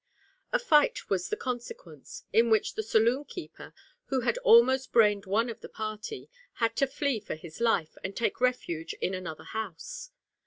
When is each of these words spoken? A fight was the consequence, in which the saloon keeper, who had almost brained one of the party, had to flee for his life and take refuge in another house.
A 0.51 0.57
fight 0.57 1.11
was 1.11 1.29
the 1.29 1.35
consequence, 1.35 2.23
in 2.33 2.49
which 2.49 2.73
the 2.73 2.81
saloon 2.81 3.23
keeper, 3.23 3.71
who 4.05 4.21
had 4.21 4.39
almost 4.39 4.91
brained 4.91 5.27
one 5.27 5.47
of 5.47 5.61
the 5.61 5.69
party, 5.69 6.27
had 6.53 6.75
to 6.77 6.87
flee 6.87 7.19
for 7.19 7.35
his 7.35 7.61
life 7.61 7.95
and 8.03 8.15
take 8.15 8.41
refuge 8.41 8.95
in 8.99 9.13
another 9.13 9.43
house. 9.43 10.09